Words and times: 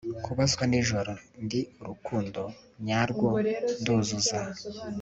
Kubazwa 0.25 0.63
nijoro 0.69 1.11
Ndi 1.43 1.59
Urukundo 1.81 2.41
nyarwo 2.85 3.29
nduzuza 3.79 4.39